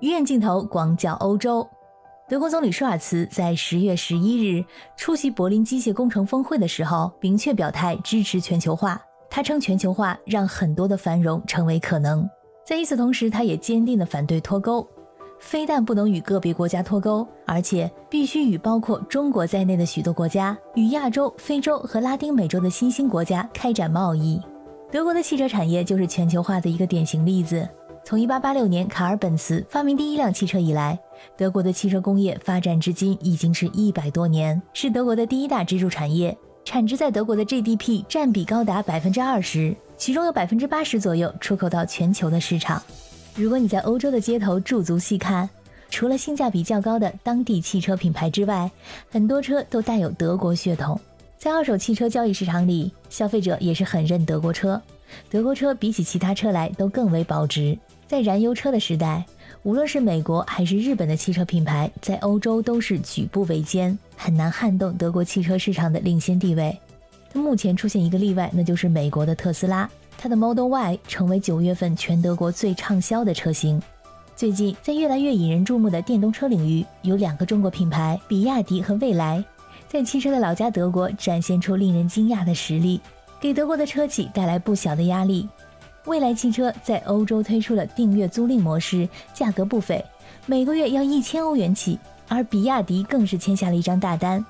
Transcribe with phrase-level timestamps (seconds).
[0.00, 1.68] 鱼眼镜头广角欧洲。
[2.28, 4.64] 德国总理舒尔茨在十月十一日
[4.96, 9.00] 出席柏林机械工程峰会的时候，明确表态支持全球化。
[9.28, 12.28] 他称，全球化让很多的繁荣成为可能。
[12.64, 14.86] 在与此同时，他也坚定地反对脱钩，
[15.40, 24.40] 非但不能与个别国家脱钩，而且必须与包括中国在内的许多国家，与亚洲、非洲和拉丁美洲的新兴国家开展贸易。
[24.92, 27.68] 德国的汽车产业就是全球化的一个典型例子。
[28.08, 30.98] 从1886年卡尔本茨发明第一辆汽车以来，
[31.36, 36.34] 德国的汽车工业发展至今已经是一百多年，是德国的第一大支柱产业，
[36.64, 42.82] 产值在德国的 GDP 占比高达百分之二十，其中有百分之八十左右出口到全球的市场。
[43.34, 45.46] 如果你在欧洲的街头驻足细看，
[45.90, 48.70] 除了性价比较高的当地汽车品牌之外，
[49.10, 50.98] 很多车都带有德国血统。
[51.36, 54.80] 在二手汽车交易市场里，消费者也是很认德国车，
[55.28, 57.78] 德国车比起其他车来都更为保值。
[58.08, 59.22] 在燃油车的时代，
[59.64, 66.74] 无论是美国还是日本的汽车品牌，在欧洲都是举步维艰，很难撼动德国汽车市场的领先地位。
[67.34, 73.80] 目前出现一个例外，那就是美国的特斯拉，它的 Model Y 成为九月份全德国最畅销的车型。
[74.34, 79.44] 最近，在越来越引人注目的电动车领域，有两个中国品牌，比亚迪和蔚来，
[79.86, 83.02] 在汽车的老家德国展现出令人惊讶的实力，
[83.38, 85.46] 给德国的车企带来不小的压力。
[86.08, 90.04] 蔚来汽车在欧洲推出了订阅租赁模式，价格不菲，
[90.46, 91.98] 每个月要一千欧元起。
[92.30, 94.44] 而比亚迪更是签下了一张大单，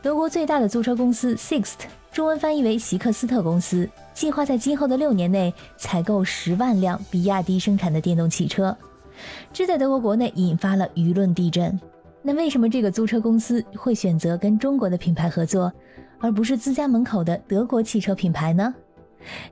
[0.00, 1.74] 德国最大的租车公司 Sixt，
[2.10, 8.74] 中文翻译为席克斯特公司，计划在今后的六年内采购十万辆比亚迪生产的电动汽车，
[9.52, 11.78] 这在德国国内引发了舆论地震。
[12.22, 15.70] 那为什么这个租车公司会选择跟中国的品牌合作，
[16.20, 18.74] 而不是自家门口的德国汽车品牌呢？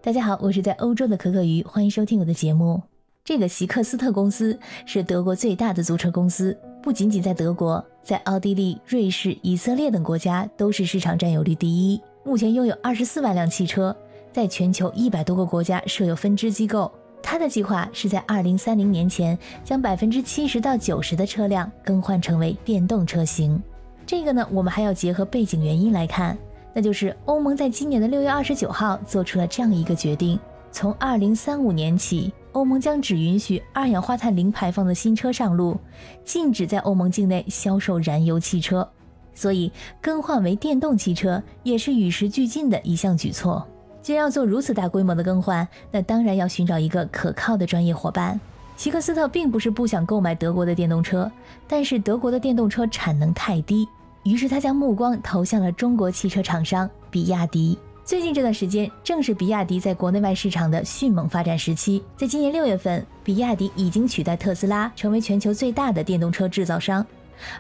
[0.03, 2.83] 大家好，我是在欧洲的可可鱼，欢迎收听我的节目。
[3.25, 12.01] 这个席克斯特公司是德国最大的租车公司，不仅仅在德国，在奥地利、瑞士、以色列等国家都是市场占有率第一。
[12.25, 13.97] 目前拥有二十四万辆汽车，
[14.33, 16.91] 在全球一百多个国家设有分支机构。
[17.23, 23.61] 它的计划是在二零三零年前将百分之七十到九十的车辆更换成为电动车型。
[24.07, 26.39] 这个呢，我们还要结合背景原因来看。
[26.77, 30.39] 那就是欧盟在今年的六月二十九号做出了这样一个决定：
[30.71, 35.79] 从二零三五年起，欧盟将只允许二氧化碳零排放的新车上路，
[36.23, 38.87] 禁止在欧盟境内销售燃油汽车。
[39.33, 39.73] 所以，
[40.03, 43.67] 更换为电动汽车也是与时俱进的一项举措。
[44.03, 48.39] 既然要做如此大规模的更换，那当然要寻找一个可靠的专业伙伴。
[48.77, 51.33] 希克斯特并不是不想购买德国的电动车，
[51.67, 53.89] 但是德国的电动车产能太低。
[54.27, 57.79] 于是他将目光投向了中国汽车厂商比亚迪。
[58.05, 62.03] 最近这段时间，正是比亚迪在国内外市场的迅猛发展时期。
[62.17, 67.07] 在今年六月份，比亚迪已经取代特斯拉成为全球最大的电动车制造商，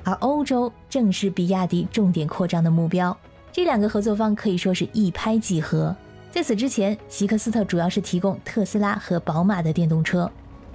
[0.03, 3.16] 而欧洲正是比亚迪重点扩张的目标。
[3.53, 5.94] 这两个合作方可以说是一拍即合。
[6.33, 10.28] 在此之前，席克斯特主要是提供特斯拉和宝马的电动车，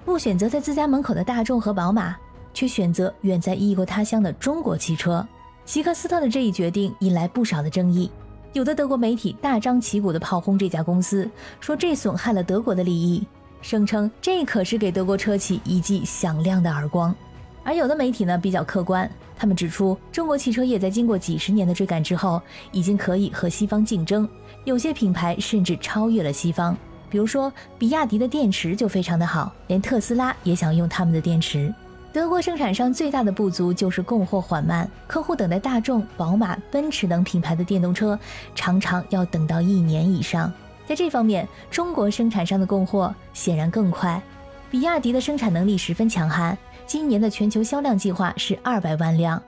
[0.05, 2.15] 不选择在自家门口的大众和宝马，
[2.53, 5.27] 却选择远在异国他乡的中国汽车。
[5.65, 8.11] 希克斯特的这一决定引来不少的争议，
[8.53, 11.29] 有的德国媒体大张旗鼓地炮轰这家公司，
[11.59, 13.25] 说这损害了德国的利益，
[13.61, 17.15] 声称这可是给德国车企一记响亮的耳光。
[17.63, 24.27] 而有的媒体呢比较客观，他们指出中国汽车业在经过几十年的追赶之后，已经可以和西方竞争，
[24.65, 26.75] 有些品牌甚至超越了西方。
[27.07, 31.73] 比如说比亚迪的电池就非常的好，连特斯拉也想用他们的电池。
[32.13, 38.19] 德国生产商最大的不足就是供货缓慢，客户等待大众、宝马、奔驰等品牌的电动车，
[38.53, 40.51] 常常要等到一年以上。
[40.85, 44.21] 在这方面，中国生产商的供货显然更快。
[44.69, 49.41] 比亚迪的生产能力十分强悍，今年的全球销量计划是二百万辆。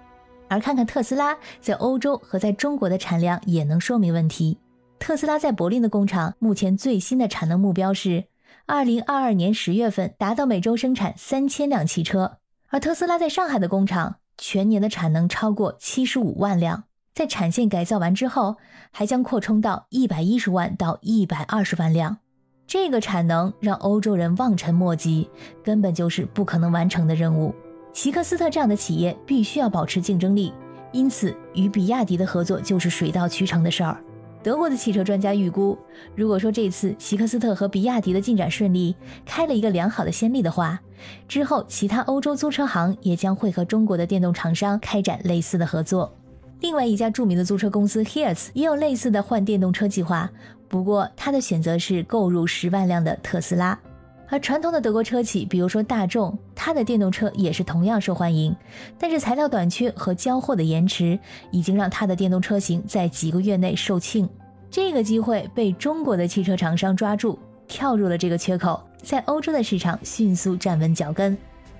[0.47, 4.57] 而看看特斯拉在欧洲和在中国的产量，也能说明问题。
[4.99, 8.23] 特斯拉在柏林的工厂目前最新的产能目标是，
[8.65, 12.37] 二零二二年十月份达到每周生产三千辆汽车。
[12.73, 18.57] 而特斯拉在上海的工厂全年的产能超过七十五万辆，在产线改造完之后，
[18.89, 22.17] 还将扩充到一百一十万到一百二十万辆。
[22.65, 25.29] 这个产能让欧洲人望尘莫及，
[25.63, 27.53] 根本就是不可能完成的任务。
[27.93, 30.51] 希克斯特这样的企业必须要保持竞争力，
[30.91, 34.03] 因此与比亚迪的合作就是水到渠成的事儿。
[34.43, 35.77] 德国的汽车专家预估，
[36.15, 38.93] 如果说这次希克斯特和比亚迪的进展顺利，
[39.25, 40.77] 开了一个良好的先例的话，
[41.29, 46.13] 之后其他欧洲租车行也将会和中国的电动厂商开展类似的合作。
[46.59, 50.29] 另外一家著名的租车公司 Hertz 也有类似的换电动车计划，
[50.67, 53.79] 不过他的选择是购入十万辆的特斯拉。
[54.33, 58.55] 而传统的德国车企，比如说大众，它的电动车也是同样受欢迎。
[58.97, 61.19] 但是材料短缺和交货的延迟，
[61.51, 64.27] 已经让它的电动车型在几个月内售罄。
[64.71, 67.37] 这个机会被中国的汽车厂商抓住，
[67.67, 71.37] 跳入了这个缺口，在欧洲的市场迅速站稳脚跟。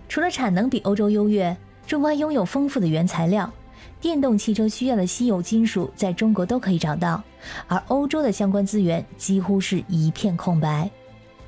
[0.07, 1.57] 除了产能比欧洲优越，
[1.87, 3.51] 中国拥有丰富的原材料，
[3.99, 7.23] 电动汽车需要的稀有金属在中国都可以找到，
[7.67, 10.87] 而欧洲的相关资源几乎是一片空白。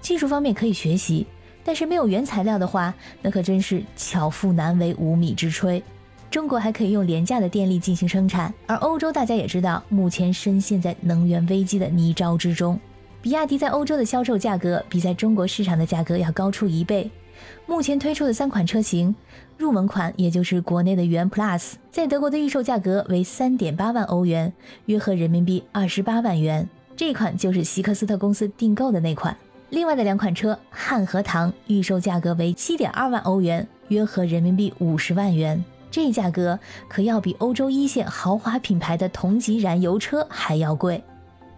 [0.06, 1.26] 技术方面可以学习，
[1.64, 2.94] 但是没有原材料的话，
[3.24, 5.82] 那可真是巧妇难为无米之炊。
[6.30, 12.80] 中国还可以用廉价的电力进行生产，而欧洲大家也知道，目前深陷在能源危机的泥沼之中。
[13.20, 17.10] 比亚迪在欧洲的销售价格比在中国市场的价格要高出一倍。
[17.66, 19.16] 目前推出的三款车型，
[19.58, 24.54] 入门款也就是国内的元 Plus，在德国的预售价格为三点八万欧元，
[24.86, 26.70] 约合人民币二十八万元。
[26.96, 29.36] 这款就是希克斯特公司订购的那款。
[29.70, 35.64] 另外的两款车，汉和唐预售价格为七点二万欧元，约合人民币五十万元。
[35.92, 41.02] 这价格可要比欧洲一线豪华品牌的同级燃油车还要贵。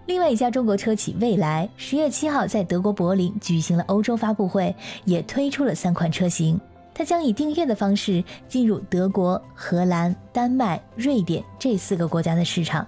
[0.05, 4.73] 另外一家中国车企蔚来，十月七号在德国柏林举行了欧洲发布会，
[5.05, 6.59] 也推出了三款车型。
[6.93, 12.87] 它将以订阅的方式进入德国、荷兰、丹麦、瑞典这四个国家的市场。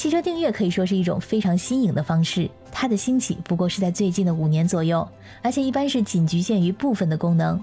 [0.00, 2.48] 汽车订阅可以说是一种非常新颖的方式。
[2.72, 5.06] 它的兴起不过是在最近的五年左右，
[5.42, 7.62] 而且一般是仅局限于部分的功能。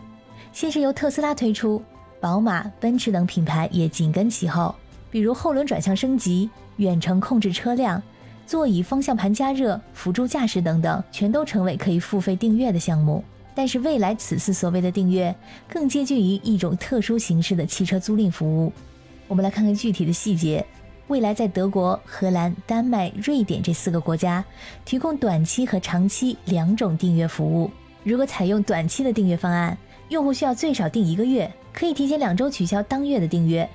[0.54, 1.81] 先是由特斯拉推出，
[2.22, 4.75] 宝马、奔驰等品牌也紧跟其后，
[5.10, 8.00] 比如后轮转向升级、远程控制车辆、
[8.45, 13.24] 座椅方向盘加热、辅助驾驶等等，全都成为可以付费订阅的项目。
[13.56, 15.36] 但是未来此次所谓的订阅，
[15.68, 18.72] 更接近于一种特殊形式的汽车租赁服务。
[19.28, 20.63] 我们来看看具体的细节。
[21.07, 24.44] 未来在德国、荷兰、丹麦、瑞典这四个国家
[24.83, 27.71] 提供短期和长期两种订阅服务。
[28.04, 29.77] 如果采用短期的订阅方案，
[30.09, 33.68] 用户需要最少订一个月，可以提前两周取消当月的订阅，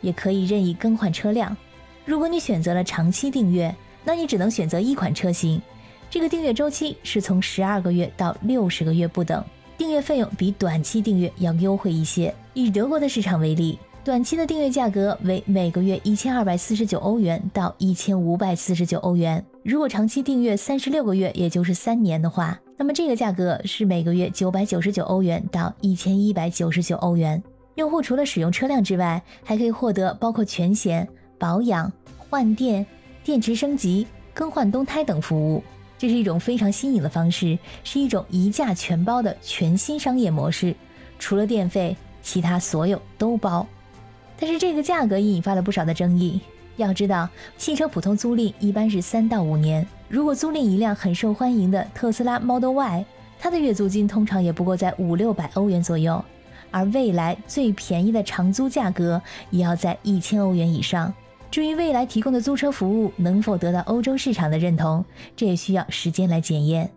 [0.00, 1.56] 也可以任意更换车辆。
[2.04, 3.72] 如果你选择了长期订阅，
[4.04, 5.62] 那你只能选择一款车型，
[6.10, 9.44] 这个订阅周期是从十二个月到六十个月不等，
[9.78, 12.34] 订阅费用比短期订阅要优惠一些。
[12.52, 13.78] 以德国的市场为例。
[14.02, 19.44] 短期的订阅价格为每个月一千二百四十九欧元到一千五百四十九欧元。
[19.62, 27.42] 如果长期订阅三十六个月，也就是三年的话，那么这个价格是每个月九百九十九欧元到一千一百九十九欧元。
[27.74, 31.06] 用户除了使用车辆之外，还可以获得包括全险、
[31.38, 32.84] 保养、换电、
[33.22, 35.62] 电池升级、更换冬胎等服务。
[35.98, 40.74] 这是一种非常新颖的方式，是一种一价全包的全新商业模式。
[41.18, 43.66] 除了电费，其他所有都包。
[44.40, 46.40] 但是这个价格也引发了不少的争议。
[46.76, 47.28] 要知道，
[47.58, 49.86] 汽车普通租赁一般是三到五年。
[50.08, 53.04] 如果租赁一辆很受欢迎的特斯拉 Model Y，
[53.38, 56.24] 它的月租金通常也不过在五六百欧元左右，
[56.70, 59.20] 而未来最便宜的长租价格
[59.50, 61.12] 也要在一千欧元以上。
[61.50, 65.04] 至于未来提供的租车服务能否得到欧洲市场的认同，
[65.36, 66.90] 这也需要时间来检验。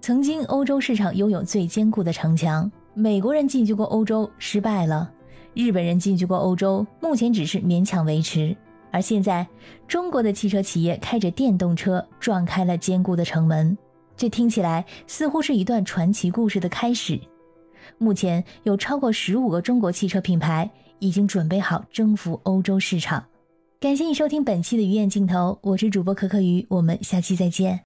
[0.00, 5.10] 曾经，欧洲市场拥有最坚固的城墙，美国人进军过欧洲，失败了。
[5.58, 8.56] 日本人进军过欧洲，目前只是勉强维持。
[8.92, 9.44] 而现在，
[9.88, 13.76] 中国的汽车企业开着电动车撞开了坚固的城门，
[14.16, 17.20] 这听起来似乎是一段传奇故事的开始。
[17.98, 20.70] 目前有超过十五个中国汽车品牌
[21.00, 23.24] 已经准备好征服欧洲市场。
[23.80, 27.76] 感谢你收听本期的鱼眼镜头，我是主播可可鱼，我们下期再见。